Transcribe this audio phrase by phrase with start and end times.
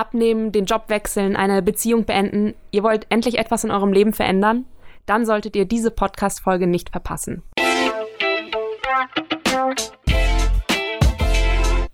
[0.00, 4.64] abnehmen, den Job wechseln, eine Beziehung beenden, ihr wollt endlich etwas in eurem Leben verändern,
[5.04, 7.42] dann solltet ihr diese Podcast-Folge nicht verpassen.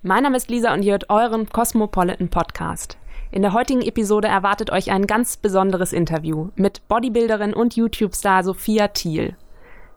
[0.03, 2.97] Mein Name ist Lisa und ihr hört euren Cosmopolitan Podcast.
[3.33, 8.87] In der heutigen Episode erwartet euch ein ganz besonderes Interview mit Bodybuilderin und YouTube-Star Sophia
[8.89, 9.37] Thiel.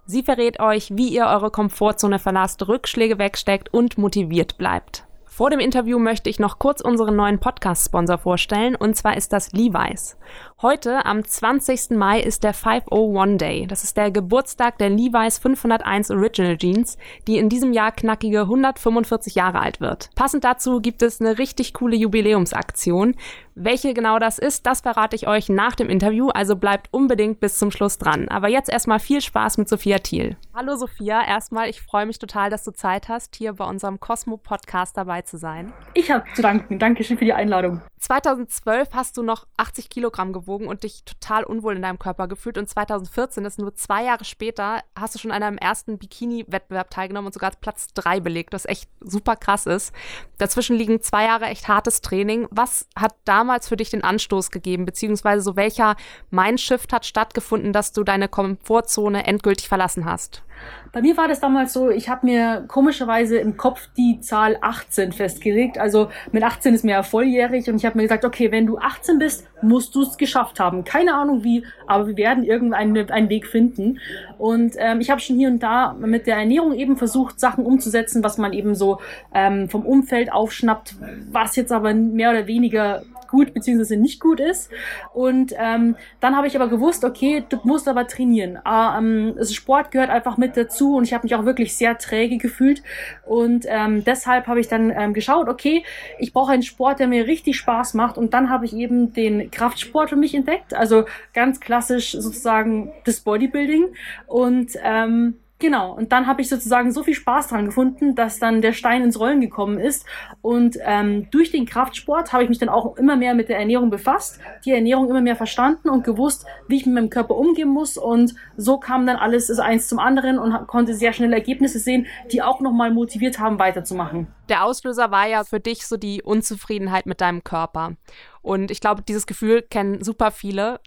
[0.08, 5.06] Sie verrät euch, wie ihr eure Komfortzone verlasst, Rückschläge wegsteckt und motiviert bleibt.
[5.40, 9.54] Vor dem Interview möchte ich noch kurz unseren neuen Podcast-Sponsor vorstellen, und zwar ist das
[9.54, 10.18] Levi's.
[10.62, 11.92] Heute, am 20.
[11.92, 13.66] Mai, ist der 501 Day.
[13.66, 19.36] Das ist der Geburtstag der Levi's 501 Original Jeans, die in diesem Jahr knackige 145
[19.36, 20.10] Jahre alt wird.
[20.14, 23.16] Passend dazu gibt es eine richtig coole Jubiläumsaktion.
[23.62, 27.60] Welche genau das ist, das verrate ich euch nach dem Interview, also bleibt unbedingt bis
[27.60, 28.30] zum Schluss dran.
[28.30, 30.38] Aber jetzt erstmal viel Spaß mit Sophia Thiel.
[30.56, 34.96] Hallo Sophia, erstmal, ich freue mich total, dass du Zeit hast, hier bei unserem Cosmo-Podcast
[34.96, 35.74] dabei zu sein.
[35.94, 36.80] Ich habe zu danken.
[36.80, 37.82] Dankeschön für die Einladung.
[38.00, 42.58] 2012 hast du noch 80 Kilogramm gewogen und dich total unwohl in deinem Körper gefühlt.
[42.58, 46.90] Und 2014, das ist nur zwei Jahre später, hast du schon an einem ersten Bikini-Wettbewerb
[46.90, 49.94] teilgenommen und sogar Platz drei belegt, was echt super krass ist.
[50.38, 52.48] Dazwischen liegen zwei Jahre echt hartes Training.
[52.52, 54.86] Was hat damals für dich den Anstoß gegeben?
[54.86, 55.96] Beziehungsweise so welcher
[56.30, 60.44] Mindshift hat stattgefunden, dass du deine Komfortzone endgültig verlassen hast?
[60.92, 65.12] Bei mir war das damals so, ich habe mir komischerweise im Kopf die Zahl 18
[65.12, 65.78] festgelegt.
[65.78, 68.80] Also mit 18 ist mir ja volljährig und ich habe mir gesagt, okay, wenn du
[68.80, 70.84] 18 bist, musst du es geschafft haben.
[70.84, 74.00] Keine Ahnung wie, aber wir werden irgendeinen einen Weg finden.
[74.38, 78.24] Und ähm, ich habe schon hier und da mit der Ernährung eben versucht, Sachen umzusetzen,
[78.24, 79.00] was man eben so
[79.34, 80.96] ähm, vom Umfeld aufschnappt,
[81.32, 84.70] was jetzt aber mehr oder weniger gut beziehungsweise nicht gut ist.
[85.14, 88.58] Und ähm, dann habe ich aber gewusst, okay, du musst aber trainieren.
[88.66, 91.98] Äh, ähm, also Sport gehört einfach mit dazu und ich habe mich auch wirklich sehr
[91.98, 92.82] träge gefühlt.
[93.26, 95.84] Und ähm, deshalb habe ich dann ähm, geschaut, okay,
[96.18, 98.18] ich brauche einen Sport, der mir richtig Spaß macht.
[98.18, 100.74] Und dann habe ich eben den Kraftsport für mich entdeckt.
[100.74, 103.88] Also ganz klassisch sozusagen das Bodybuilding.
[104.28, 108.62] Und ähm, Genau, und dann habe ich sozusagen so viel Spaß dran gefunden, dass dann
[108.62, 110.06] der Stein ins Rollen gekommen ist.
[110.42, 113.90] Und ähm, durch den Kraftsport habe ich mich dann auch immer mehr mit der Ernährung
[113.90, 117.98] befasst, die Ernährung immer mehr verstanden und gewusst, wie ich mit meinem Körper umgehen muss.
[117.98, 122.08] Und so kam dann alles ist eins zum anderen und konnte sehr schnell Ergebnisse sehen,
[122.32, 124.28] die auch nochmal motiviert haben, weiterzumachen.
[124.48, 127.96] Der Auslöser war ja für dich so die Unzufriedenheit mit deinem Körper.
[128.42, 130.80] Und ich glaube, dieses Gefühl kennen super viele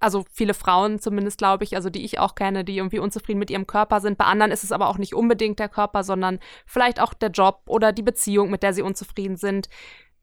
[0.00, 3.50] also viele Frauen zumindest, glaube ich, also die ich auch kenne, die irgendwie unzufrieden mit
[3.50, 4.18] ihrem Körper sind.
[4.18, 7.60] Bei anderen ist es aber auch nicht unbedingt der Körper, sondern vielleicht auch der Job
[7.66, 9.68] oder die Beziehung, mit der sie unzufrieden sind.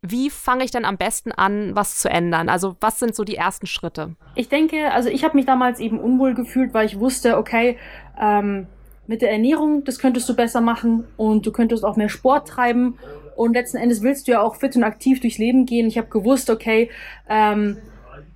[0.01, 2.49] Wie fange ich denn am besten an, was zu ändern?
[2.49, 4.15] Also was sind so die ersten Schritte?
[4.35, 7.77] Ich denke, also ich habe mich damals eben unwohl gefühlt, weil ich wusste, okay,
[8.19, 8.67] ähm,
[9.07, 12.97] mit der Ernährung, das könntest du besser machen und du könntest auch mehr Sport treiben
[13.35, 15.87] und letzten Endes willst du ja auch fit und aktiv durchs Leben gehen.
[15.87, 16.89] Ich habe gewusst, okay,
[17.29, 17.77] ähm,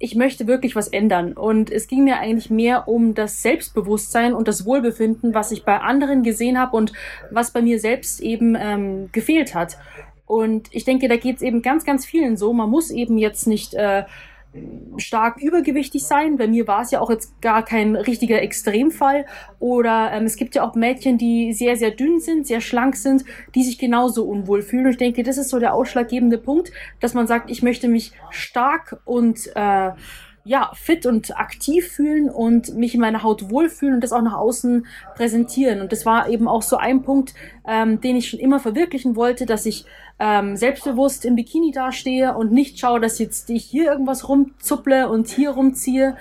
[0.01, 1.34] ich möchte wirklich was ändern.
[1.34, 5.79] Und es ging mir eigentlich mehr um das Selbstbewusstsein und das Wohlbefinden, was ich bei
[5.79, 6.91] anderen gesehen habe und
[7.29, 9.78] was bei mir selbst eben ähm, gefehlt hat.
[10.25, 12.51] Und ich denke, da geht es eben ganz, ganz vielen so.
[12.53, 14.03] Man muss eben jetzt nicht äh,
[14.97, 16.38] stark übergewichtig sein.
[16.38, 19.25] Bei mir war es ja auch jetzt gar kein richtiger Extremfall.
[19.59, 23.23] Oder ähm, es gibt ja auch Mädchen, die sehr, sehr dünn sind, sehr schlank sind,
[23.56, 24.85] die sich genauso unwohl fühlen.
[24.85, 28.12] Und ich denke, das ist so der ausschlaggebende Punkt, dass man sagt, ich möchte mich
[28.29, 29.91] stark und äh,
[30.44, 34.34] ja, fit und aktiv fühlen und mich in meiner Haut wohlfühlen und das auch nach
[34.34, 35.81] außen präsentieren.
[35.81, 37.34] Und das war eben auch so ein Punkt,
[37.68, 39.85] ähm, den ich schon immer verwirklichen wollte, dass ich
[40.19, 45.28] ähm, selbstbewusst im Bikini dastehe und nicht schaue, dass jetzt ich hier irgendwas rumzupple und
[45.28, 46.16] hier rumziehe.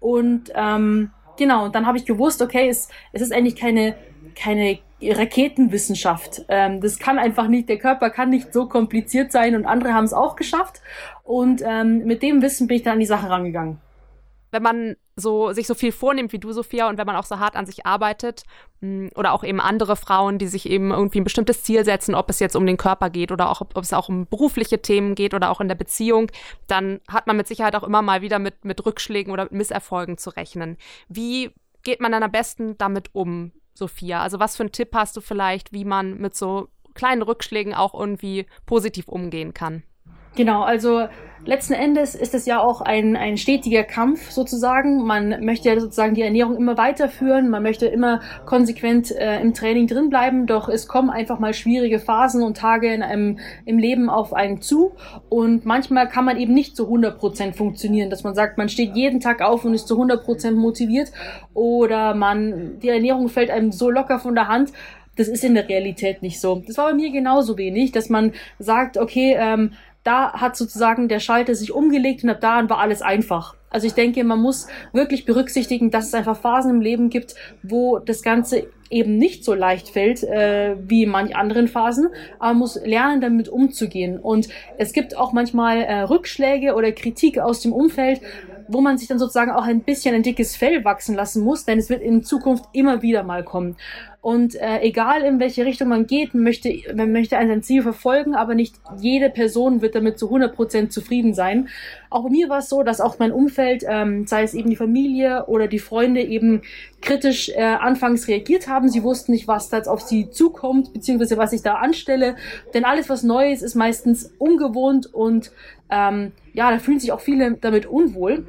[0.00, 3.94] Und ähm, genau, und dann habe ich gewusst, okay, es, es ist eigentlich keine,
[4.36, 6.42] keine Raketenwissenschaft.
[6.48, 10.04] Ähm, das kann einfach nicht, der Körper kann nicht so kompliziert sein und andere haben
[10.04, 10.80] es auch geschafft.
[11.22, 13.78] Und ähm, mit dem Wissen bin ich dann an die Sache rangegangen.
[14.52, 17.38] Wenn man so sich so viel vornimmt wie du, Sophia, und wenn man auch so
[17.38, 18.44] hart an sich arbeitet,
[18.80, 22.30] mh, oder auch eben andere Frauen, die sich eben irgendwie ein bestimmtes Ziel setzen, ob
[22.30, 25.34] es jetzt um den Körper geht oder auch ob es auch um berufliche Themen geht
[25.34, 26.30] oder auch in der Beziehung,
[26.68, 30.16] dann hat man mit Sicherheit auch immer mal wieder mit, mit Rückschlägen oder mit Misserfolgen
[30.16, 30.76] zu rechnen.
[31.08, 31.50] Wie
[31.82, 33.52] geht man dann am besten damit um?
[33.76, 34.22] Sophia?
[34.22, 37.94] Also was für einen Tipp hast du vielleicht, wie man mit so kleinen Rückschlägen auch
[37.94, 39.82] irgendwie positiv umgehen kann?
[40.36, 41.08] Genau, also
[41.46, 45.04] letzten Endes ist es ja auch ein, ein stetiger Kampf sozusagen.
[45.06, 49.86] Man möchte ja sozusagen die Ernährung immer weiterführen, man möchte immer konsequent äh, im Training
[49.86, 54.10] drin bleiben, doch es kommen einfach mal schwierige Phasen und Tage in einem, im Leben
[54.10, 54.92] auf einen zu
[55.30, 59.20] und manchmal kann man eben nicht zu 100% funktionieren, dass man sagt, man steht jeden
[59.20, 61.12] Tag auf und ist zu 100% motiviert
[61.54, 64.72] oder man, die Ernährung fällt einem so locker von der Hand,
[65.16, 66.62] das ist in der Realität nicht so.
[66.66, 69.72] Das war bei mir genauso wenig, dass man sagt, okay, ähm,
[70.06, 73.54] da hat sozusagen der Schalter sich umgelegt und ab da war alles einfach.
[73.70, 77.98] Also ich denke, man muss wirklich berücksichtigen, dass es einfach Phasen im Leben gibt, wo
[77.98, 82.08] das Ganze eben nicht so leicht fällt äh, wie in manch anderen Phasen,
[82.38, 84.18] aber man muss lernen, damit umzugehen.
[84.18, 84.48] Und
[84.78, 88.20] es gibt auch manchmal äh, Rückschläge oder Kritik aus dem Umfeld,
[88.68, 91.78] wo man sich dann sozusagen auch ein bisschen ein dickes Fell wachsen lassen muss, denn
[91.78, 93.76] es wird in Zukunft immer wieder mal kommen.
[94.26, 98.34] Und äh, egal in welche Richtung man geht, man möchte, man möchte ein Ziel verfolgen,
[98.34, 101.68] aber nicht jede Person wird damit zu 100% zufrieden sein.
[102.10, 104.74] Auch bei mir war es so, dass auch mein Umfeld, ähm, sei es eben die
[104.74, 106.62] Familie oder die Freunde, eben
[107.02, 108.88] kritisch äh, anfangs reagiert haben.
[108.88, 112.34] Sie wussten nicht, was da auf sie zukommt, beziehungsweise was ich da anstelle.
[112.74, 115.52] Denn alles, was neu ist, ist meistens ungewohnt und
[115.88, 118.44] ähm, ja, da fühlen sich auch viele damit unwohl.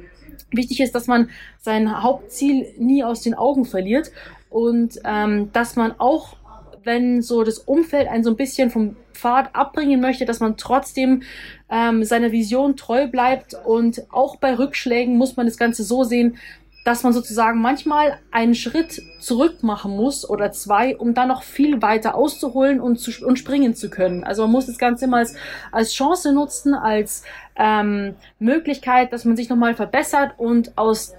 [0.50, 1.28] Wichtig ist, dass man
[1.60, 4.10] sein Hauptziel nie aus den Augen verliert
[4.50, 6.36] und ähm, dass man auch,
[6.84, 11.22] wenn so das Umfeld einen so ein bisschen vom Pfad abbringen möchte, dass man trotzdem
[11.70, 16.38] ähm, seiner Vision treu bleibt und auch bei Rückschlägen muss man das Ganze so sehen,
[16.88, 21.82] dass man sozusagen manchmal einen Schritt zurück machen muss oder zwei, um dann noch viel
[21.82, 24.24] weiter auszuholen und, zu, und springen zu können.
[24.24, 25.34] Also man muss das Ganze immer als,
[25.70, 27.24] als Chance nutzen, als
[27.56, 31.14] ähm, Möglichkeit, dass man sich nochmal verbessert und aus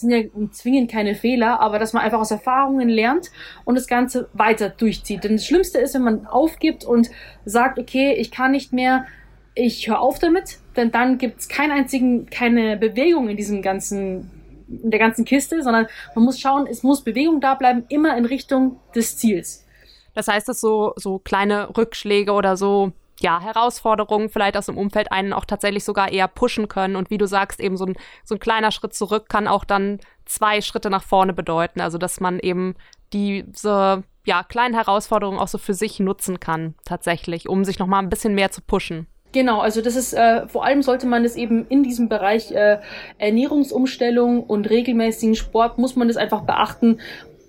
[0.00, 3.30] sind ja zwingend keine Fehler, aber dass man einfach aus Erfahrungen lernt
[3.64, 5.24] und das Ganze weiter durchzieht.
[5.24, 7.10] Denn das Schlimmste ist, wenn man aufgibt und
[7.44, 9.06] sagt, okay, ich kann nicht mehr,
[9.54, 14.30] ich höre auf damit, denn dann gibt es keinen einzigen, keine Bewegung in diesem ganzen,
[14.68, 18.24] in der ganzen Kiste, sondern man muss schauen, es muss Bewegung da bleiben, immer in
[18.24, 19.66] Richtung des Ziels.
[20.14, 25.12] Das heißt, dass so, so kleine Rückschläge oder so ja, Herausforderungen vielleicht aus dem Umfeld
[25.12, 26.96] einen auch tatsächlich sogar eher pushen können.
[26.96, 30.00] Und wie du sagst, eben so ein, so ein kleiner Schritt zurück kann auch dann
[30.24, 31.80] zwei Schritte nach vorne bedeuten.
[31.80, 32.74] Also, dass man eben
[33.12, 38.10] diese ja, kleinen Herausforderungen auch so für sich nutzen kann, tatsächlich, um sich nochmal ein
[38.10, 39.06] bisschen mehr zu pushen.
[39.32, 42.78] Genau, also das ist äh, vor allem sollte man es eben in diesem Bereich äh,
[43.18, 46.98] Ernährungsumstellung und regelmäßigen Sport muss man das einfach beachten,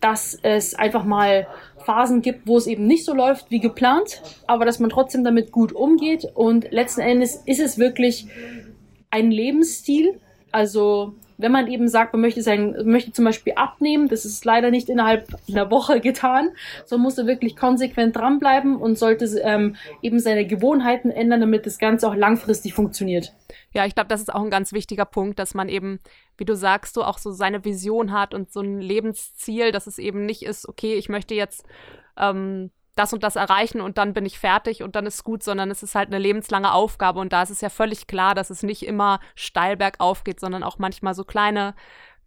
[0.02, 1.48] dass es einfach mal
[1.80, 5.52] Phasen gibt, wo es eben nicht so läuft wie geplant, aber dass man trotzdem damit
[5.52, 6.28] gut umgeht.
[6.34, 8.28] Und letzten Endes ist es wirklich
[9.10, 10.20] ein Lebensstil.
[10.52, 14.72] Also wenn man eben sagt, man möchte sein, möchte zum Beispiel abnehmen, das ist leider
[14.72, 16.50] nicht innerhalb einer Woche getan,
[16.86, 21.80] so muss er wirklich konsequent dranbleiben und sollte ähm, eben seine Gewohnheiten ändern, damit das
[21.80, 23.34] Ganze auch langfristig funktioniert.
[23.74, 26.00] Ja, ich glaube, das ist auch ein ganz wichtiger Punkt, dass man eben,
[26.38, 29.98] wie du sagst, so auch so seine Vision hat und so ein Lebensziel, dass es
[29.98, 31.66] eben nicht ist, okay, ich möchte jetzt
[32.18, 35.72] ähm, das und das erreichen und dann bin ich fertig und dann ist gut, sondern
[35.72, 38.62] es ist halt eine lebenslange Aufgabe und da ist es ja völlig klar, dass es
[38.62, 41.74] nicht immer steil bergauf geht, sondern auch manchmal so kleine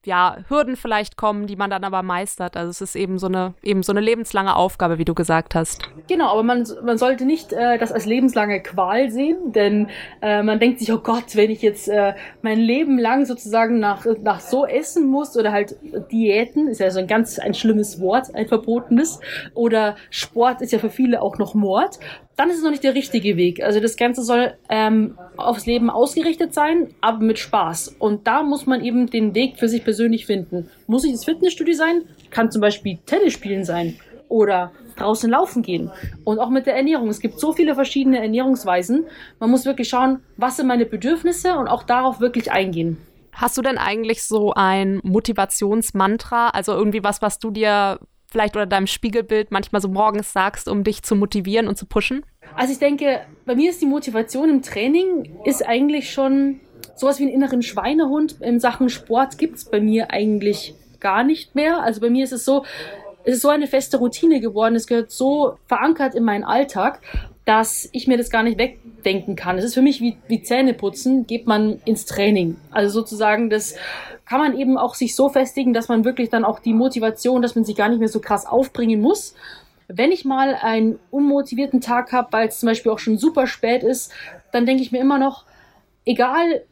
[0.04, 2.56] ja, Hürden vielleicht kommen, die man dann aber meistert.
[2.56, 5.82] Also es ist eben so eine, eben so eine lebenslange Aufgabe, wie du gesagt hast.
[6.08, 9.88] Genau, aber man, man sollte nicht äh, das als lebenslange Qual sehen, denn
[10.20, 14.04] äh, man denkt sich, oh Gott, wenn ich jetzt äh, mein Leben lang sozusagen nach,
[14.22, 15.76] nach so essen muss oder halt
[16.10, 19.20] Diäten, ist ja so ein ganz ein schlimmes Wort, ein verbotenes,
[19.54, 21.99] oder Sport ist ja für viele auch noch Mord,
[22.37, 23.62] dann ist es noch nicht der richtige Weg.
[23.62, 27.96] Also das Ganze soll ähm, aufs Leben ausgerichtet sein, aber mit Spaß.
[27.99, 30.70] Und da muss man eben den Weg für sich persönlich finden.
[30.87, 32.02] Muss ich das Fitnessstudio sein?
[32.31, 33.96] Kann zum Beispiel Tennis spielen sein
[34.29, 35.90] oder draußen laufen gehen.
[36.25, 37.08] Und auch mit der Ernährung.
[37.08, 39.05] Es gibt so viele verschiedene Ernährungsweisen.
[39.38, 42.99] Man muss wirklich schauen, was sind meine Bedürfnisse und auch darauf wirklich eingehen.
[43.33, 47.99] Hast du denn eigentlich so ein Motivationsmantra, also irgendwie was, was du dir
[48.33, 52.25] vielleicht oder deinem Spiegelbild manchmal so morgens sagst, um dich zu motivieren und zu pushen?
[52.57, 56.61] Also ich denke, bei mir ist die Motivation im Training ist eigentlich schon
[56.97, 58.41] sowas wie einen inneren Schweinehund.
[58.41, 61.83] In Sachen Sport gibt es bei mir eigentlich gar nicht mehr.
[61.83, 62.65] Also bei mir ist es so,
[63.25, 67.01] es ist so eine feste Routine geworden, es gehört so verankert in meinen Alltag,
[67.45, 69.59] dass ich mir das gar nicht wegdenken kann.
[69.59, 72.57] Es ist für mich wie, wie Zähneputzen, geht man ins Training.
[72.71, 73.75] Also sozusagen das
[74.33, 77.55] kann man eben auch sich so festigen, dass man wirklich dann auch die Motivation, dass
[77.55, 79.35] man sich gar nicht mehr so krass aufbringen muss.
[79.89, 83.83] Wenn ich mal einen unmotivierten Tag habe, weil es zum Beispiel auch schon super spät
[83.83, 84.11] ist,
[84.51, 85.45] dann denke ich mir immer noch,
[86.07, 86.62] egal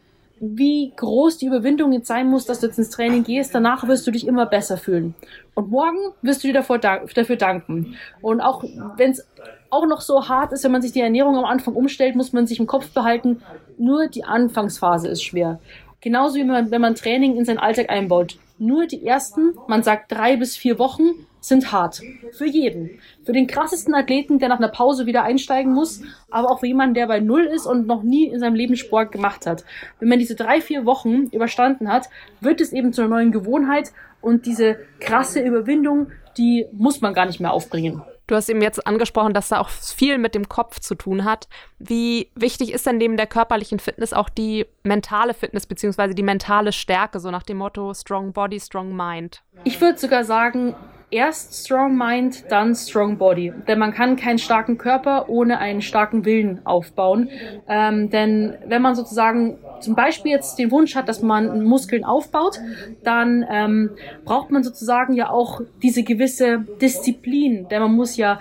[0.40, 4.07] wie groß die Überwindung jetzt sein muss, dass du jetzt ins Training gehst, danach wirst
[4.07, 5.14] du dich immer besser fühlen.
[5.52, 7.95] Und morgen wirst du dir davor, dafür danken.
[8.23, 8.64] Und auch
[8.97, 9.26] wenn es
[9.69, 12.47] auch noch so hart ist, wenn man sich die Ernährung am Anfang umstellt, muss man
[12.47, 13.43] sich im Kopf behalten,
[13.76, 15.61] nur die Anfangsphase ist schwer.
[16.00, 18.38] Genauso wie man, wenn man Training in seinen Alltag einbaut.
[18.59, 22.00] Nur die ersten, man sagt drei bis vier Wochen, sind hart.
[22.33, 22.99] Für jeden.
[23.25, 26.95] Für den krassesten Athleten, der nach einer Pause wieder einsteigen muss, aber auch für jemanden,
[26.95, 29.64] der bei Null ist und noch nie in seinem Leben Sport gemacht hat.
[29.99, 33.92] Wenn man diese drei, vier Wochen überstanden hat, wird es eben zu einer neuen Gewohnheit
[34.21, 38.02] und diese krasse Überwindung, die muss man gar nicht mehr aufbringen.
[38.30, 41.49] Du hast eben jetzt angesprochen, dass da auch viel mit dem Kopf zu tun hat.
[41.80, 46.70] Wie wichtig ist denn neben der körperlichen Fitness auch die mentale Fitness beziehungsweise die mentale
[46.70, 49.42] Stärke, so nach dem Motto Strong Body, Strong Mind?
[49.64, 50.76] Ich würde sogar sagen,
[51.11, 53.52] erst Strong Mind, dann Strong Body.
[53.67, 57.29] Denn man kann keinen starken Körper ohne einen starken Willen aufbauen.
[57.69, 62.61] Ähm, denn wenn man sozusagen zum Beispiel jetzt den Wunsch hat, dass man Muskeln aufbaut,
[63.02, 63.90] dann ähm,
[64.25, 67.69] braucht man sozusagen ja auch diese gewisse Disziplin.
[67.69, 68.38] Denn man muss ja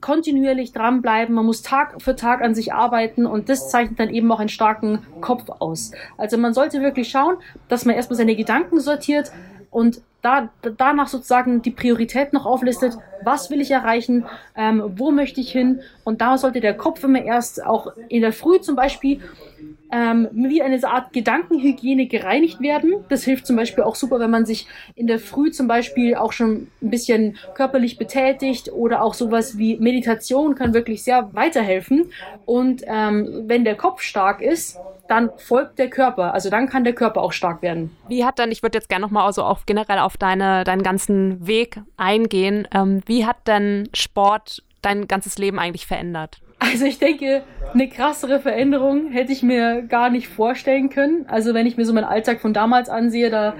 [0.00, 4.30] kontinuierlich dranbleiben, man muss Tag für Tag an sich arbeiten und das zeichnet dann eben
[4.30, 5.90] auch einen starken Kopf aus.
[6.16, 7.36] Also man sollte wirklich schauen,
[7.68, 9.32] dass man erstmal seine Gedanken sortiert
[9.70, 15.40] und da, danach sozusagen die Priorität noch auflistet, was will ich erreichen, ähm, wo möchte
[15.40, 19.20] ich hin und da sollte der Kopf immer erst auch in der Früh zum Beispiel
[19.90, 23.04] ähm, wie eine Art Gedankenhygiene gereinigt werden.
[23.08, 26.32] Das hilft zum Beispiel auch super, wenn man sich in der Früh zum Beispiel auch
[26.32, 32.10] schon ein bisschen körperlich betätigt oder auch sowas wie Meditation kann wirklich sehr weiterhelfen.
[32.44, 36.34] Und ähm, wenn der Kopf stark ist, dann folgt der Körper.
[36.34, 37.96] Also dann kann der Körper auch stark werden.
[38.08, 41.46] Wie hat denn, ich würde jetzt gerne nochmal also auf generell auf deine, deinen ganzen
[41.46, 42.68] Weg eingehen.
[42.72, 46.38] Ähm, wie hat denn Sport dein ganzes Leben eigentlich verändert?
[46.60, 51.24] Also ich denke, eine krassere Veränderung hätte ich mir gar nicht vorstellen können.
[51.28, 53.54] Also wenn ich mir so meinen Alltag von damals ansehe, da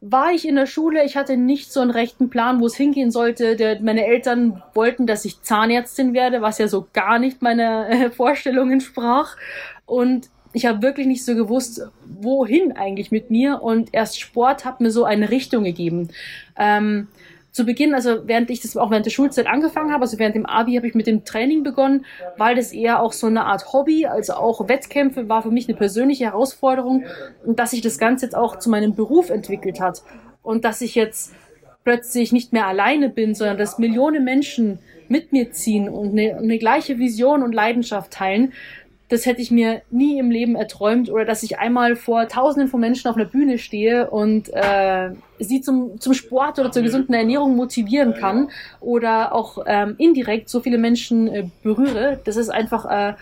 [0.00, 3.10] war ich in der Schule, ich hatte nicht so einen rechten Plan, wo es hingehen
[3.10, 3.56] sollte.
[3.56, 8.10] Der, meine Eltern wollten, dass ich Zahnärztin werde, was ja so gar nicht meiner äh,
[8.10, 9.36] Vorstellung entsprach.
[9.84, 13.62] Und ich habe wirklich nicht so gewusst, wohin eigentlich mit mir.
[13.62, 16.08] Und erst Sport hat mir so eine Richtung gegeben.
[16.58, 17.08] Ähm,
[17.52, 20.46] zu Beginn, also während ich das auch während der Schulzeit angefangen habe, also während dem
[20.46, 22.06] Abi habe ich mit dem Training begonnen,
[22.38, 25.76] weil das eher auch so eine Art Hobby, also auch Wettkämpfe war für mich eine
[25.76, 27.04] persönliche Herausforderung
[27.44, 30.02] und dass sich das Ganze jetzt auch zu meinem Beruf entwickelt hat
[30.42, 31.34] und dass ich jetzt
[31.84, 36.58] plötzlich nicht mehr alleine bin, sondern dass Millionen Menschen mit mir ziehen und eine, eine
[36.58, 38.52] gleiche Vision und Leidenschaft teilen,
[39.08, 42.80] das hätte ich mir nie im Leben erträumt oder dass ich einmal vor Tausenden von
[42.80, 47.54] Menschen auf einer Bühne stehe und äh, sie zum, zum Sport oder zur gesunden Ernährung
[47.54, 52.20] motivieren kann oder auch ähm, indirekt so viele Menschen äh, berühre.
[52.24, 53.14] Das ist einfach äh,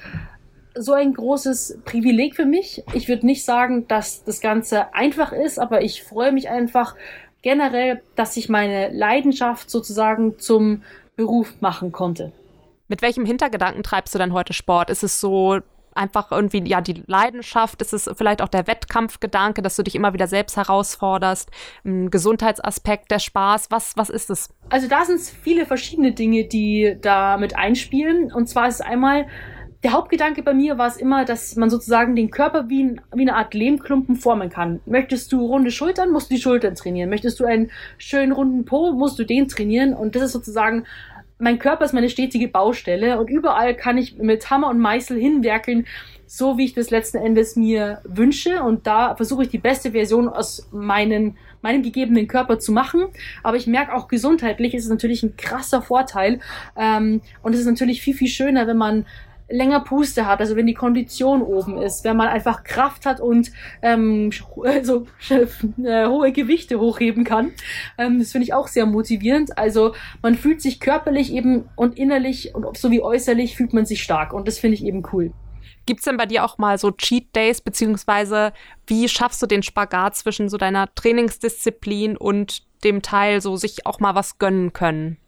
[0.75, 2.83] so ein großes Privileg für mich.
[2.95, 6.97] Ich würde nicht sagen, dass das Ganze einfach ist, aber ich freue mich einfach
[7.43, 10.83] generell, dass ich meine Leidenschaft sozusagen zum
[11.15, 12.33] Beruf machen konnte.
[12.89, 14.91] Mit welchem Hintergedanken treibst du dann heute Sport?
[14.91, 15.61] Ist es so,
[15.95, 20.13] einfach irgendwie, ja, die Leidenschaft, ist es vielleicht auch der Wettkampfgedanke, dass du dich immer
[20.13, 21.51] wieder selbst herausforderst,
[21.85, 24.49] ein Gesundheitsaspekt, der Spaß, was, was ist es?
[24.71, 28.33] Also da sind es viele verschiedene Dinge, die da mit einspielen.
[28.33, 29.27] Und zwar ist es einmal,
[29.85, 33.21] der Hauptgedanke bei mir war es immer, dass man sozusagen den Körper wie, ein, wie
[33.21, 34.81] eine Art Lehmklumpen formen kann.
[34.87, 37.11] Möchtest du runde Schultern, musst du die Schultern trainieren.
[37.11, 39.93] Möchtest du einen schönen runden Po, musst du den trainieren.
[39.93, 40.87] Und das ist sozusagen
[41.45, 45.87] mein Körper ist meine stetige Baustelle und überall kann ich mit Hammer und Meißel hinwerkeln,
[46.27, 48.63] so wie ich das letzten Endes mir wünsche.
[48.63, 53.09] Und da versuche ich die beste Version aus meinen, meinem gegebenen Körper zu machen.
[53.43, 56.41] Aber ich merke auch gesundheitlich ist es natürlich ein krasser Vorteil.
[56.79, 59.05] Ähm, und es ist natürlich viel, viel schöner, wenn man
[59.49, 63.53] länger Puste hat, also wenn die Kondition oben ist, wenn man einfach Kraft hat und
[63.83, 64.31] ähm,
[64.65, 67.53] also, äh, hohe Gewichte hochheben kann.
[67.99, 69.57] Ähm, das finde ich auch sehr motivierend.
[69.59, 74.33] Also man fühlt sich körperlich eben und innerlich und sowie äußerlich fühlt man sich stark
[74.33, 75.33] und das finde ich eben cool.
[75.87, 78.53] Gibt es denn bei dir auch mal so Cheat Days, beziehungsweise
[78.87, 84.01] wie schaffst du den Spagat zwischen so deiner Trainingsdisziplin und dem Teil, so sich auch
[84.01, 85.19] mal was gönnen können?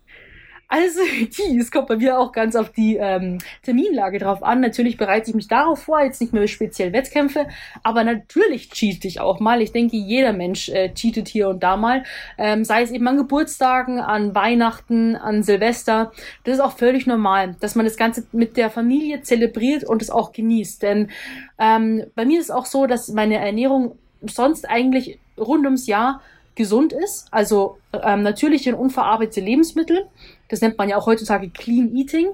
[0.69, 1.01] Also,
[1.59, 4.61] es kommt bei mir auch ganz auf die ähm, Terminlage drauf an.
[4.61, 7.47] Natürlich bereite ich mich darauf vor, jetzt nicht mehr speziell Wettkämpfe,
[7.83, 9.63] aber natürlich cheat ich auch mal.
[9.63, 12.05] Ich denke, jeder Mensch äh, cheatet hier und da mal.
[12.37, 16.13] Ähm, sei es eben an Geburtstagen, an Weihnachten, an Silvester.
[16.45, 20.11] Das ist auch völlig normal, dass man das Ganze mit der Familie zelebriert und es
[20.11, 20.83] auch genießt.
[20.83, 21.11] Denn
[21.59, 26.23] ähm, bei mir ist es auch so, dass meine Ernährung sonst eigentlich rund ums Jahr
[26.57, 30.07] gesund ist, also ähm, natürliche und unverarbeitete Lebensmittel.
[30.49, 32.29] Das nennt man ja auch heutzutage Clean Eating.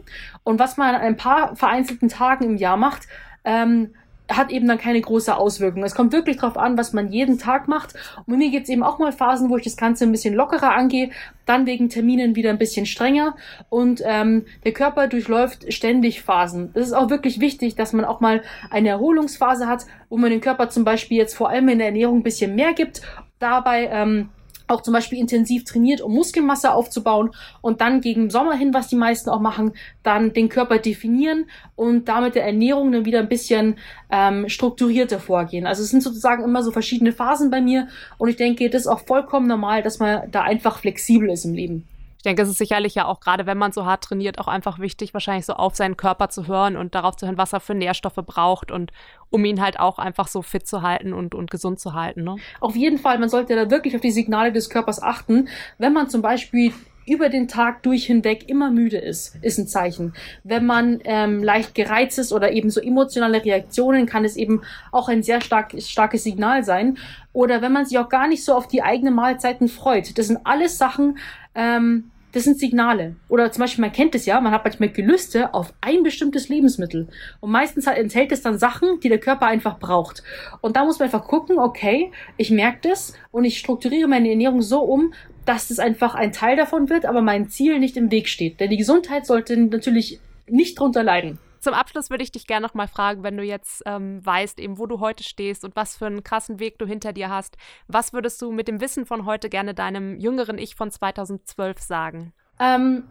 [0.45, 3.09] Und was man an ein paar vereinzelten Tagen im Jahr macht,
[3.45, 3.91] ähm,
[4.31, 5.83] hat eben dann keine große Auswirkung.
[5.83, 7.95] Es kommt wirklich darauf an, was man jeden Tag macht.
[8.27, 10.75] Und mir gibt es eben auch mal Phasen, wo ich das Ganze ein bisschen lockerer
[10.75, 11.11] angehe,
[11.45, 13.35] dann wegen Terminen wieder ein bisschen strenger.
[13.69, 16.71] Und ähm, der Körper durchläuft ständig Phasen.
[16.73, 20.41] Das ist auch wirklich wichtig, dass man auch mal eine Erholungsphase hat, wo man dem
[20.41, 23.03] Körper zum Beispiel jetzt vor allem in der Ernährung ein bisschen mehr gibt
[23.43, 24.29] dabei ähm,
[24.73, 28.97] auch zum Beispiel intensiv trainiert, um Muskelmasse aufzubauen und dann gegen Sommer hin, was die
[28.97, 33.77] meisten auch machen, dann den Körper definieren und damit der Ernährung dann wieder ein bisschen
[34.11, 35.67] ähm, strukturierter vorgehen.
[35.67, 37.89] Also es sind sozusagen immer so verschiedene Phasen bei mir
[38.19, 41.55] und ich denke, das ist auch vollkommen normal, dass man da einfach flexibel ist im
[41.55, 41.87] Leben.
[42.23, 44.79] Ich denke, es ist sicherlich ja auch gerade, wenn man so hart trainiert, auch einfach
[44.79, 47.75] wichtig, wahrscheinlich so auf seinen Körper zu hören und darauf zu hören, was er für
[47.75, 48.93] Nährstoffe braucht und
[49.31, 52.23] um ihn halt auch einfach so fit zu halten und, und gesund zu halten.
[52.23, 52.37] Ne?
[52.61, 55.49] Auf jeden Fall, man sollte da wirklich auf die Signale des Körpers achten.
[55.79, 56.73] Wenn man zum Beispiel
[57.07, 60.15] über den Tag durch hinweg immer müde ist, ist ein Zeichen.
[60.45, 64.63] Wenn man ähm, leicht gereizt ist oder eben so emotionale Reaktionen, kann es eben
[64.93, 66.99] auch ein sehr stark, starkes Signal sein.
[67.33, 70.17] Oder wenn man sich auch gar nicht so auf die eigenen Mahlzeiten freut.
[70.19, 71.19] Das sind alles Sachen,
[71.57, 73.17] ähm, das sind Signale.
[73.29, 77.09] Oder zum Beispiel, man kennt es ja, man hat manchmal Gelüste auf ein bestimmtes Lebensmittel.
[77.41, 80.23] Und meistens enthält es dann Sachen, die der Körper einfach braucht.
[80.61, 84.63] Und da muss man einfach gucken, okay, ich merke das und ich strukturiere meine Ernährung
[84.63, 85.13] so um,
[85.45, 88.61] dass es einfach ein Teil davon wird, aber mein Ziel nicht im Weg steht.
[88.61, 91.39] Denn die Gesundheit sollte natürlich nicht drunter leiden.
[91.63, 94.79] Zum Abschluss würde ich dich gerne noch mal fragen, wenn du jetzt ähm, weißt, eben
[94.79, 98.13] wo du heute stehst und was für einen krassen Weg du hinter dir hast, was
[98.13, 102.33] würdest du mit dem Wissen von heute gerne deinem jüngeren Ich von 2012 sagen?
[102.59, 103.05] Ähm,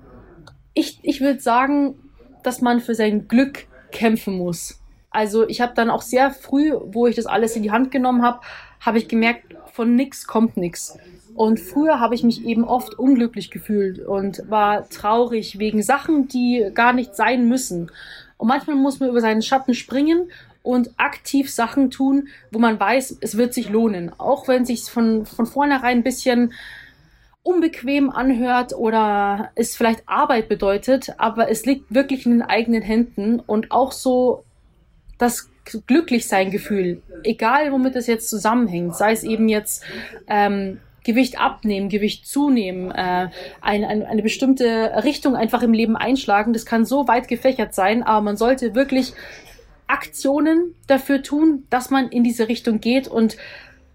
[0.74, 1.96] ich ich würde sagen,
[2.43, 4.81] dass man für sein Glück kämpfen muss.
[5.12, 8.22] Also ich habe dann auch sehr früh, wo ich das alles in die Hand genommen
[8.22, 8.41] habe,
[8.81, 10.98] habe ich gemerkt, von nichts kommt nichts.
[11.36, 16.70] Und früher habe ich mich eben oft unglücklich gefühlt und war traurig wegen Sachen, die
[16.74, 17.89] gar nicht sein müssen.
[18.41, 20.31] Und manchmal muss man über seinen Schatten springen
[20.63, 24.12] und aktiv Sachen tun, wo man weiß, es wird sich lohnen.
[24.17, 26.51] Auch wenn es sich von, von vornherein ein bisschen
[27.43, 33.39] unbequem anhört oder es vielleicht Arbeit bedeutet, aber es liegt wirklich in den eigenen Händen
[33.39, 34.43] und auch so
[35.19, 35.51] das
[35.86, 39.83] Glücklichsein-Gefühl, egal womit es jetzt zusammenhängt, sei es eben jetzt
[40.25, 43.29] ähm, Gewicht abnehmen, Gewicht zunehmen, äh,
[43.62, 46.53] ein, ein, eine bestimmte Richtung einfach im Leben einschlagen.
[46.53, 49.13] Das kann so weit gefächert sein, aber man sollte wirklich
[49.88, 53.38] Aktionen dafür tun, dass man in diese Richtung geht und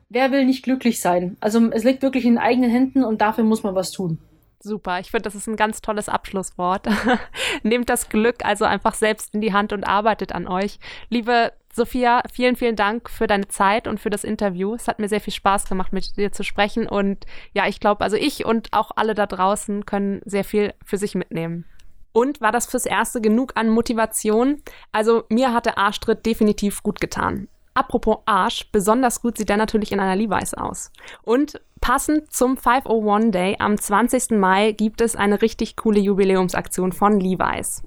[0.08, 1.36] wer will nicht glücklich sein?
[1.40, 4.18] Also es liegt wirklich in eigenen Händen und dafür muss man was tun.
[4.60, 6.86] Super, ich finde, das ist ein ganz tolles Abschlusswort.
[7.62, 10.78] Nehmt das Glück also einfach selbst in die Hand und arbeitet an euch.
[11.08, 14.74] Liebe Sophia, vielen, vielen Dank für deine Zeit und für das Interview.
[14.74, 16.88] Es hat mir sehr viel Spaß gemacht, mit dir zu sprechen.
[16.88, 20.96] Und ja, ich glaube, also ich und auch alle da draußen können sehr viel für
[20.96, 21.66] sich mitnehmen.
[22.12, 24.62] Und war das fürs Erste genug an Motivation?
[24.90, 27.46] Also mir hat der Arschtritt definitiv gut getan.
[27.74, 30.90] Apropos Arsch, besonders gut sieht der natürlich in einer Levi's aus.
[31.24, 34.30] Und passend zum 501 Day am 20.
[34.30, 37.82] Mai gibt es eine richtig coole Jubiläumsaktion von Levi's.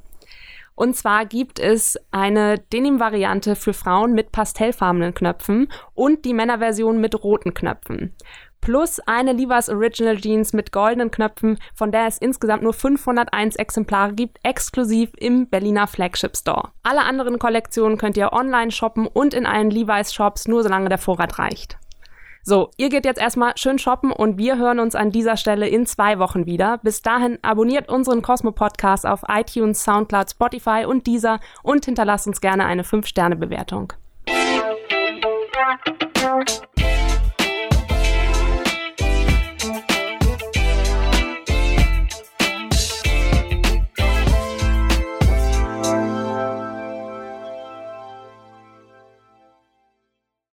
[0.79, 7.21] Und zwar gibt es eine Denim-Variante für Frauen mit pastellfarbenen Knöpfen und die Männerversion mit
[7.21, 8.15] roten Knöpfen.
[8.61, 14.13] Plus eine Levi's Original Jeans mit goldenen Knöpfen, von der es insgesamt nur 501 Exemplare
[14.13, 16.69] gibt, exklusiv im Berliner Flagship Store.
[16.81, 20.97] Alle anderen Kollektionen könnt ihr online shoppen und in allen Levi's Shops, nur solange der
[20.97, 21.77] Vorrat reicht.
[22.49, 25.85] So, ihr geht jetzt erstmal schön shoppen und wir hören uns an dieser Stelle in
[25.85, 26.79] zwei Wochen wieder.
[26.79, 32.41] Bis dahin abonniert unseren Cosmo Podcast auf iTunes, Soundcloud, Spotify und dieser und hinterlasst uns
[32.41, 33.93] gerne eine 5-Sterne-Bewertung.